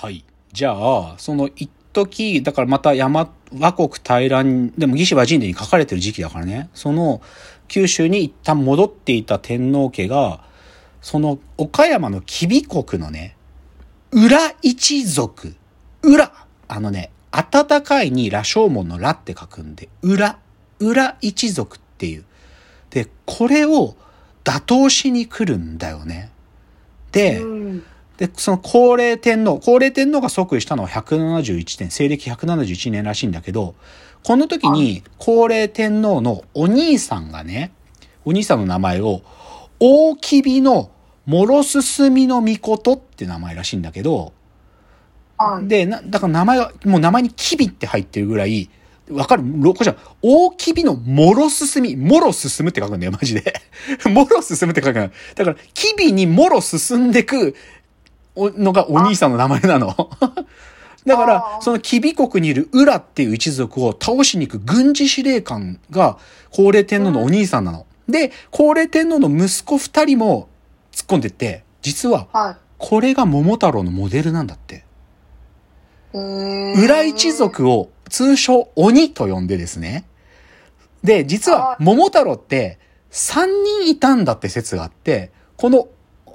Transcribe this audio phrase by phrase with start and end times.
[0.00, 0.24] はい。
[0.52, 7.20] じゃあ、その一時、だからまた山、和国大乱、でも義士和人伝に書かれてる時期だからね、その
[7.66, 10.44] 九州に一旦戻っていた天皇家が、
[11.02, 13.34] その岡山の吉備国のね、
[14.12, 15.56] 裏一族、
[16.02, 16.32] 裏、
[16.68, 20.38] あのね、暖かいに羅生門の羅って書くんで、裏、
[20.78, 22.24] 裏一族っていう。
[22.90, 23.96] で、これを
[24.44, 26.30] 打倒しに来るんだよね。
[27.10, 27.57] で、うん。
[28.18, 33.74] で、その高齢天皇、高齢天皇が即位したのは171年、西暦171年らしいんだけど、
[34.24, 37.72] この時に高齢天皇のお兄さんがね、
[38.24, 39.22] お兄さんの名前を、
[39.80, 40.90] 大吉備の
[41.26, 44.32] 諸進の御事って名前らしいんだけど、
[45.38, 45.68] はい。
[45.68, 48.68] で、な、だから名前が、もう名前に吉備って入ってるぐらい、
[49.10, 49.44] わかる？
[49.62, 53.54] ろこれじゃん大吉備のもろ進み、もろ進むって書くんだよ、マジで。
[54.10, 55.10] もろ進むって書くの。
[55.36, 57.54] だから、吉備にもろ進んでくお
[58.56, 59.94] のがお兄さんの名前なの。
[61.06, 66.18] だからその吉備国にいる浦っていう一族を倒しに行く軍事司令官が
[66.50, 67.86] 高齢天皇のお兄さんなの。
[68.08, 70.48] で、高齢天皇の息子二人も
[70.92, 74.84] 突っ込んでって、実は、はこれが桃太郎のモデルなんだって。
[76.14, 76.18] い。
[76.18, 77.32] へー裏一。
[77.32, 80.04] 族を通称鬼と呼んでですね。
[81.02, 82.78] で、実は桃太郎って
[83.10, 85.88] 3人いたんだって説があって、この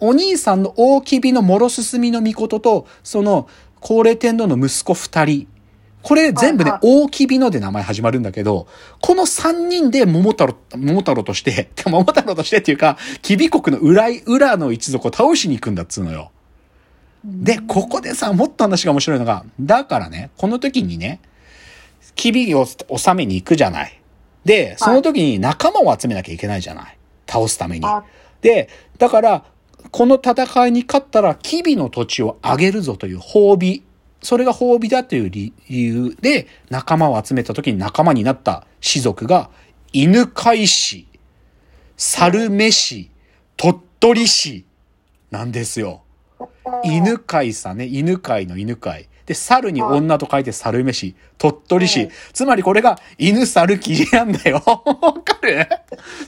[0.00, 3.48] お兄さんの大吉備の諸進の御事と、その
[3.80, 5.48] 高齢天皇の息子2人。
[6.02, 8.66] これ全部ね、はい大吉備ので名前始まるんだけど、
[9.02, 16.30] この3人で桃太郎、桃太郎として、 桃太郎としてっていうか、吉備国の裏い、裏の一族を倒しに行くんだっつうのよ。
[17.24, 21.20] で、ここでさ、もっと話が面白いのが、だからね、この時にね、
[22.14, 24.00] キビを収めに行くじゃない。
[24.44, 26.96] で、その時に仲間を集めなきゃいけないじゃない。
[27.26, 27.86] 倒すために。
[27.86, 28.02] あ
[28.40, 29.44] で、だから、
[29.90, 33.82] この戦いに勝ったら、キビの土地をあげるぞという褒美。
[34.22, 39.50] それが褒美だという理由で、仲間を集めた時に仲間になった士族が、
[39.92, 41.06] 犬飼市、
[41.96, 43.10] 猿目市、
[43.56, 44.64] 鳥取市
[45.30, 46.02] なんですよ。
[46.84, 49.00] 犬飼さんね、犬飼の犬飼。
[49.26, 52.08] で、猿に女と書いて猿飯、鳥取市。
[52.32, 54.62] つまりこれが犬猿記事なんだよ。
[54.66, 55.66] わかる？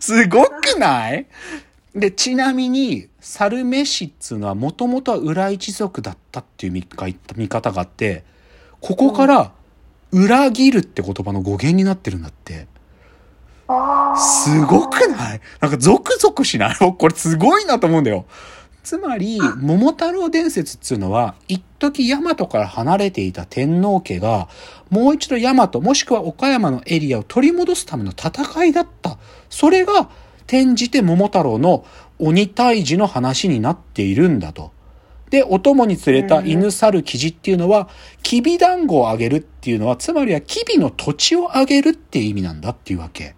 [0.00, 1.26] すごくない？
[1.94, 6.72] で、ちなみに、猿飯っつうのはもともとは裏一族だったっていう
[7.36, 8.24] 見方があって、
[8.80, 9.52] ここから
[10.10, 12.66] 裏切るって言葉の語源になってるんだって。
[14.16, 15.40] すごくない？
[15.60, 16.76] なんかゾクゾクしない？
[16.76, 18.26] これすごいなと思うんだよ。
[18.82, 24.48] つまり、桃太郎伝説っつうのは、一時大和から離れていた天皇家が、
[24.90, 29.18] もう一度大和もしくは岡山のエリアを取り戻すための戦いだった。
[29.48, 30.10] それが、
[30.52, 31.86] 転じて桃太郎の
[32.18, 34.70] 鬼退治の話になっているんだと。
[35.30, 37.88] で、お供に連れた犬猿記事っていうのは、
[38.22, 43.34] きび団子をあげるっていうのは、つまりはきびの土地をあげるっていう意味なんだっていうわけ。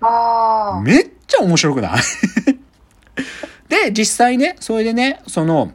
[0.00, 2.00] あめっちゃ面白くない？
[3.68, 5.72] で、実際ね、それでね、その、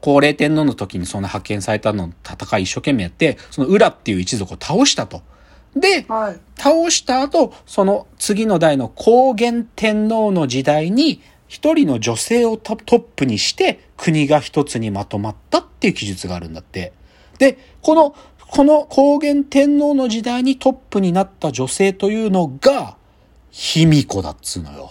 [0.00, 5.20] 高齢天皇の時にその派遣されたの戦い一生懸命やって、その裏っていう一族を倒したと。
[5.76, 6.40] で、ーはい。
[6.56, 16.92] 倒した後、その次の代の高原天皇の時代に、一人の女性をトトップにして国が一つにまとまったっていう記述があるんだって。
[17.38, 18.14] で、この、
[18.50, 22.96] この高原天皇の時代にトップになった女性というのが、
[23.50, 24.90] 卑弥呼だっつうのよ。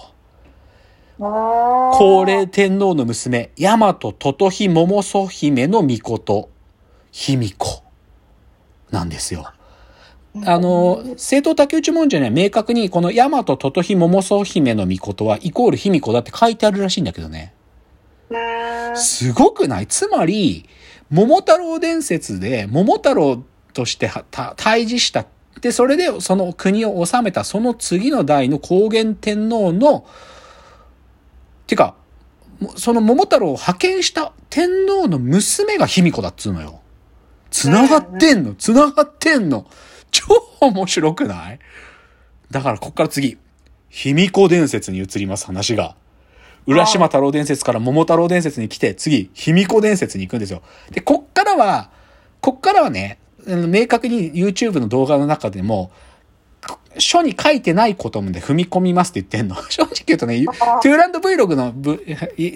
[1.17, 6.50] 高齢天皇の娘、大和トトヒ桃祖姫の御事、
[7.11, 7.84] 卑弥呼
[8.91, 9.51] なんですよ。
[10.45, 17.53] あの、正統竹内文書には明確にこの大和トトヒ桃祖姫の御事はイコール卑弥呼だって書いてあるらしいんだけどね。
[18.95, 19.88] すごくない？
[19.88, 20.69] つまり、
[21.09, 25.25] 桃太郎伝説で桃太郎として退治した。
[25.62, 30.06] で、それでその国を治めたその次の代の高原天皇の、
[31.66, 31.96] てか、
[32.59, 36.81] もその桃太郎を派遣した天皇の娘が卑弥呼だっつうのよ。
[37.49, 39.66] 繋がってんの繋がってんの
[40.11, 40.26] 超
[40.61, 41.59] 面白くない？
[42.52, 43.38] だからこっから次、
[43.90, 45.96] 卑弥呼伝説に移ります話が。
[46.67, 50.61] 浦島太郎伝説から桃太郎伝説に来て、次、卑弥呼伝説に行くんですよ。
[50.91, 51.90] で、こっからは、
[52.41, 53.17] こっからはね、
[53.47, 55.91] 明確に YouTube の動画の中でも、
[56.97, 59.56] 書に書いてないことまで踏み込みますって言ってんの。
[59.70, 62.06] 正直言うとね、トゥーランド Vlog のぶ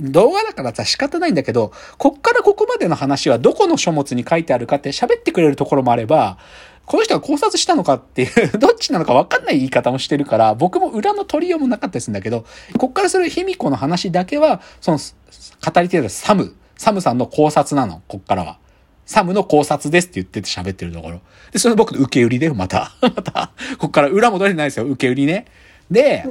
[0.02, 6.38] 動画だからさ仕方ないんだけど、こっからここまでの話はどこの書物に書いてあるかって喋ってくれるところもあれば、
[6.86, 12.46] この人が考察したのかっていう、 どっちなのか分かんない言い方もしてるから、僕も裏の取りようもなかったりするんだけど、
[12.78, 18.58] こっからする卑弥呼の話だけは、その、語り手のサム、サムさんの考察なの、こっからは。
[19.06, 21.22] サムの考察ですって言ってて喋ってるところ。
[21.52, 22.94] で、それ僕の受け売りだよ、また。
[23.02, 25.46] また、こっから裏戻りないですよ、受け売りね。
[25.90, 26.26] で、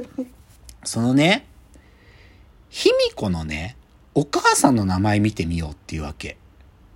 [0.83, 1.47] そのね、
[2.69, 3.75] 卑弥呼のね、
[4.15, 6.37] お母さんの名前見てみようっていうわけ。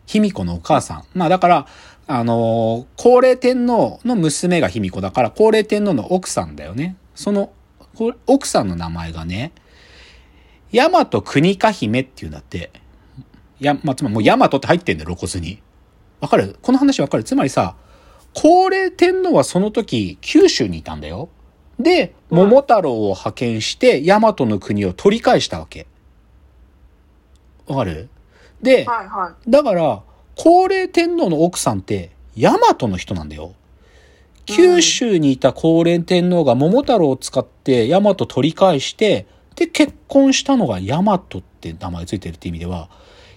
[0.08, 1.04] 卑弥呼のお母さん。
[1.14, 1.68] まあだから、
[2.08, 6.96] あの高齢天皇の娘が卑弥呼だから、高齢天皇の奥さんだよね。
[7.14, 7.52] その、
[8.26, 9.52] 奥さんの名前がね、
[10.72, 12.72] 大和国家姫っていうんだって。
[13.60, 15.62] や、まあ、つまりもう大和って入ってんだよ、露骨に。
[16.20, 16.58] わかる？
[16.62, 17.24] この話わかる？
[17.24, 17.76] つまりさ、
[18.34, 21.30] 高齢天皇はその時、九州にいたんだよ。
[21.80, 25.88] で、桃太郎を派遣して、大和の国を取り返したわけ。
[27.66, 28.10] わかる？
[28.62, 30.02] で、はいはだから、
[30.36, 33.54] 高齢天皇の奥さんって、大和の人なんだよ。
[34.46, 41.22] 九州にいた高齢天皇が桃太郎を使って大和取り返して、で、結婚したのが大和っ
[41.60, 42.90] て名前ついてるって意味では、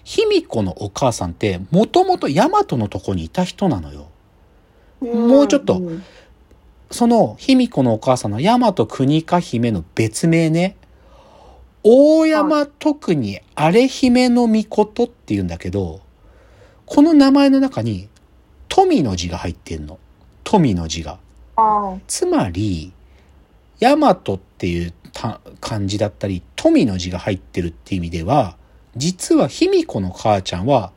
[0.03, 4.07] 卑弥呼のお母さんって、もともと大和のとこにいた人なのよ。
[5.01, 5.05] い。
[5.05, 6.03] もうちょっとん
[6.91, 10.75] その卑弥呼のお母さんの大和国家姫の別名ね、
[11.83, 16.01] 大山特に荒れ姫の御事って言うんだけど、
[16.85, 18.09] この名前の中に
[18.67, 19.99] 富の字が入ってんの。
[20.43, 21.19] 富の字が。
[21.55, 22.93] あつまり、
[23.79, 28.55] 大和っていうた漢字だったり、富の字が入ってるって意味では、
[28.95, 30.91] 実は卑弥呼の母ちゃんは、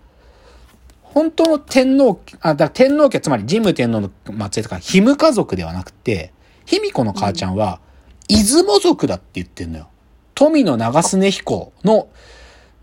[1.02, 4.10] 本当の天皇、あ、だ天皇家、つまり神武天皇の
[4.50, 6.32] 末裔とか、卑無家族ではなくて、
[6.66, 7.80] 卑弥呼の母ちゃんは、
[8.28, 9.88] 出雲族だって言ってんのよ。
[10.34, 12.08] 富の長常彦の、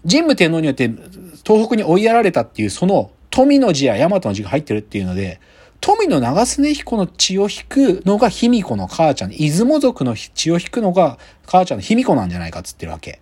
[0.10, 0.90] 神武天皇によって
[1.46, 5.40] 東北に追いやられたっていう、その富の字や大和の字が入ってるっていうので、
[5.80, 11.18] 富の長常彦の血を引くのが卑弥呼の母ちゃん、出雲族の血を引くのが
[11.48, 13.22] 母ちゃんの卑弥呼なんじゃないかっつってるわけ。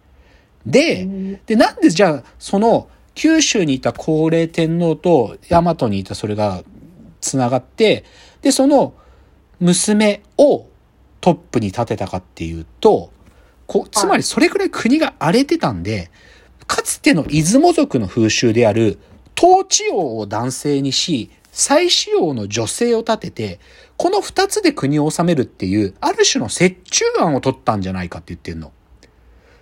[0.66, 6.64] で、うんで、なんでじゃあ、その、九州にいた高齢天皇と大和にいたそれが
[7.22, 8.04] 繋がって、
[8.42, 8.94] で、その
[9.60, 10.68] 娘を
[11.22, 13.12] トップに立てたかっていうと、
[13.70, 16.10] こつまりそれくらい国が荒れてたんで、
[16.66, 18.98] かつての出雲族の風習である、
[19.38, 23.60] 統治王を男性にし、祭祀王の女性を立てて、
[23.96, 28.72] この二つで国を治めるっていう、ある種の折衷案を取ったんじゃないかって言ってんの。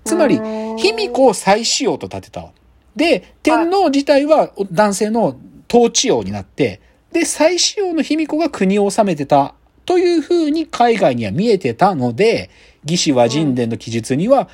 [0.05, 2.51] つまり、うん卑弥呼を祭祀王と立てたわ。
[2.95, 5.37] で、天皇自体は男性の
[5.69, 6.79] 統治王になって、
[7.11, 9.53] で、祭祀王の卑弥呼が国を治めてた
[9.85, 12.49] というふうに海外には見えてたので、
[12.87, 14.49] 魏志倭人伝の記述には、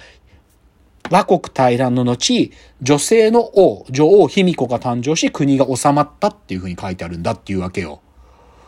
[1.09, 2.51] 和国大乱の後、
[2.81, 8.01] 女性の王、女王卑弥呼が誕生し、国が治まったっていうふうに書いてあるんだっていうわけよ。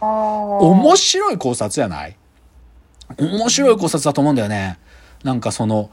[0.01, 2.15] 面白い考察じゃない？
[3.17, 4.77] 面白い考察だと思うんだよね。
[5.23, 5.89] なんかその、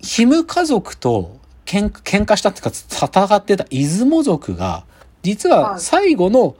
[0.00, 4.84] ヒム家族と喧喧嘩したっていうか戦ってた出雲族が、
[5.22, 6.56] 実ははい最後の、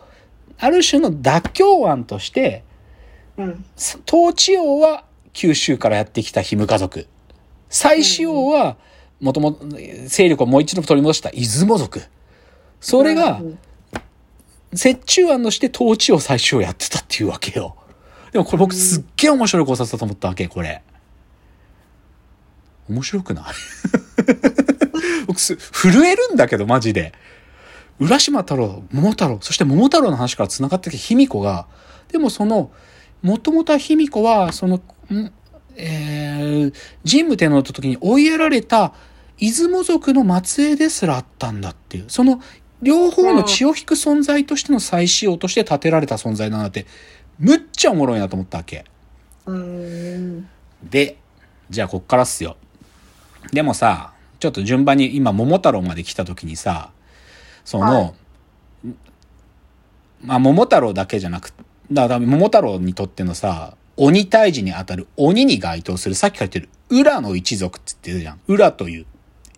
[0.58, 2.64] ある種の妥協案として、
[3.38, 3.64] うん。
[4.08, 7.06] 統治王は九州からやってきたヒム家族。
[7.68, 8.76] 祭祀王は、
[9.20, 9.66] もともと
[10.06, 12.02] 勢力をもう一度取り戻した出雲族。
[12.80, 13.40] それが、
[14.72, 17.76] 折衷案として統治を最初やってたっていうわけよ。
[18.32, 20.82] でもこれ僕すっげえ面白い考察だと思ったわけ、これ。
[22.88, 23.44] 面白くない？
[25.26, 27.12] 僕す、震えるんだけど、マジで。
[27.98, 31.66] 浦島太郎、桃太郎、そして桃太郎の話から繋がってきた卑弥呼が、
[32.12, 32.70] でもその、
[33.23, 34.76] もともとは卑弥呼は、その、
[35.12, 35.32] ん？
[35.76, 36.73] えー、
[37.08, 38.94] 神武天皇の時に追いやられた
[39.38, 42.04] 出雲族の末裔ですらあったんだっていう。
[42.08, 42.40] その、
[42.82, 46.87] 両方の血を引く存在としての再使用として建てられた存在なんだって、
[47.38, 48.85] むっちゃおもろいなと思ったわけ。
[49.46, 50.49] うん。
[50.82, 51.18] で、
[51.68, 52.56] じゃあこっからっすよ。
[53.52, 56.90] でもさ、ちょっと順番に今桃太郎まで来た時にさ、
[57.64, 58.12] その、は
[60.23, 61.52] まあ桃太郎だけじゃなく
[61.90, 68.40] だから桃太郎にとってのさ、鬼退治にあたる鬼に該当する、さっきから言ってる、浦の一族って言ってるじゃん。
[68.47, 69.07] 浦という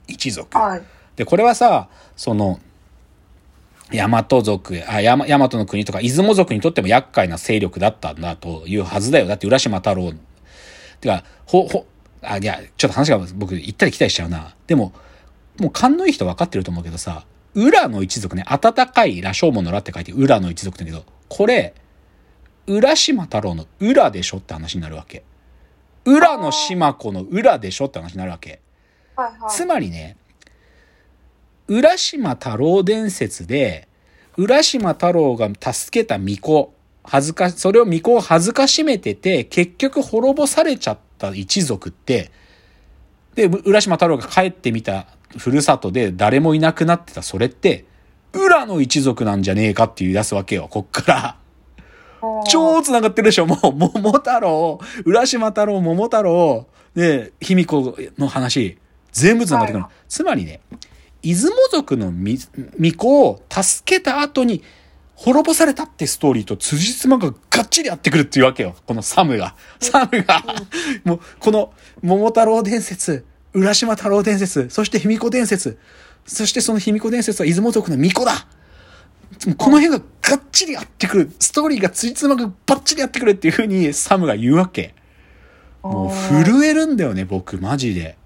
[0.06, 0.56] 一族。
[0.56, 0.82] はい。
[1.16, 2.60] で、これはさ、その、
[3.90, 9.26] 大和族、あ、大和の国とか出雲族にとっても厄介な勢力だったんだというはずだよ。
[9.26, 10.12] だって浦島太郎。
[11.00, 11.86] てか、ほ、ほ、
[12.22, 14.54] あ、いや、ちょっと話が僕行ったり来たりしちゃうな。
[14.66, 14.92] でも、
[15.58, 21.74] もう勘のいい人分かってると思うけどさ、浦の一族ね、暖かい羅生門の羅って書いて浦の一族だけど、これ、
[22.68, 25.24] 浦島太郎の浦でしょって話になるわけ。
[26.04, 28.60] 浦の島子の浦でしょって話になるわけ。
[29.16, 29.50] はいはい。
[29.50, 30.16] つまりね、
[31.66, 33.88] 浦島太郎伝説で、
[34.36, 36.70] 浦島太郎が助けた巫女、
[37.02, 42.30] 恥ずかし、それを巫女を恥ずかしめてて、結局滅ぼされちゃった一族って、
[43.34, 45.06] で、浦島太郎が帰ってみた
[45.36, 47.86] ふるさとで誰もいなくなってたそれって、
[48.34, 51.36] 裏の一族なんじゃねえかって言い出すわけよ、こっから。
[52.48, 58.78] 超繋がってるでしょ、 もう、桃太郎、浦島太郎、桃太郎、で、卑弥呼の話、
[59.12, 59.86] 全部繋がってくるの。
[59.86, 60.60] はいつまりね、
[61.22, 64.62] 出雲族のみ巫女を助けた後に、
[65.14, 68.76] 滅ぼされたってストーリーと辻褄ががっちり合ってくるっていうわけよ。
[68.86, 69.56] このサムが。
[69.80, 70.44] サムが。
[71.04, 71.72] もう、この
[72.02, 75.78] 桃太郎伝説、浦島太郎伝説、そして卑弥呼伝説、
[76.24, 78.46] そしてその卑弥呼伝説は出雲族の巫女だ
[79.56, 81.30] この辺ががっちり合ってくる。
[81.38, 84.94] ストーリーがついつまがバッチリ合ってくるっていう風にサムが言うわけ。
[85.82, 88.16] もう震えるんだよね、僕、マジで。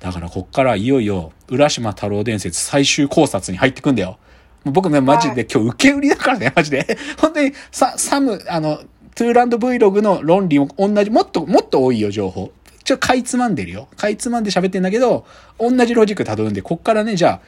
[0.00, 4.18] だからこっからいよいよ、浦島太郎伝説最終考察に入ってくんだよ。
[4.64, 6.96] もう僕ね、マジで今日受け売りだからね、マジで。
[7.18, 8.82] 本当に、サ、サム、あの、
[9.14, 12.52] トゥーランド Vlog の論理も同じ、もっと、もっと多いよ、情報。
[12.82, 13.88] ちょ、かいつまんでるよ。
[13.96, 15.26] かいつまんで喋ってんだけど、
[15.58, 17.40] 同じロジック辿るんで、こっからね、じゃあ、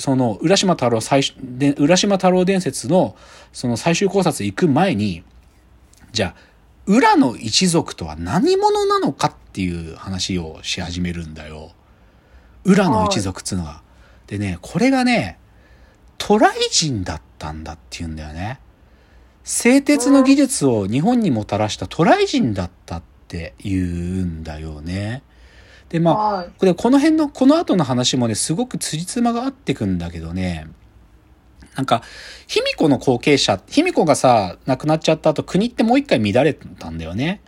[0.00, 3.16] その、浦島太郎最、で、浦島太郎伝説の、
[3.52, 5.22] その最終考察行く前に、
[6.12, 6.50] じゃあ、
[6.86, 11.72] 浦の一族とは何者なのかっていう話をし始めるんだよ。
[12.64, 13.82] 浦の一族っつうのが。
[14.26, 15.38] でね、これがね、
[16.16, 18.58] 渡来人だったんだっていうんだよね。
[19.44, 23.84] 製鉄の技術を日本にもたらした渡来人だったって言う
[24.24, 25.22] んだよね。
[25.90, 26.48] で、まあ、はい。
[26.58, 30.68] これこの辺のこの後の話もねすごく辻褄が合ってくんだけどね。
[31.76, 32.02] なんか
[32.46, 37.42] 卑弥呼の後継者卑弥呼がさ亡くなっちゃった後国ってもう一回乱れたんだよね。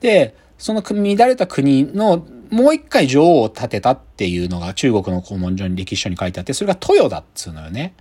[0.00, 7.94] でその乱れた国のもう一回女王を立てたっていうのが中国の古文書に歴史書に書いてあってそれが豊だっつうのよね。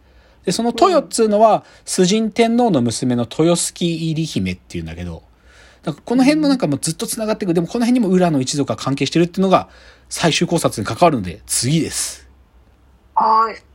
[0.46, 5.24] でその豊っつうのは崇神天皇の娘の豊助入姫っていうんだけど
[5.84, 7.54] だからこの辺のなんかもうずっと繋がっていく。
[7.54, 9.70] でもこの辺にも裏の一族が関係してるっていうのが
[10.10, 12.30] 最終考察に関わるので次です。
[13.16, 13.71] はい。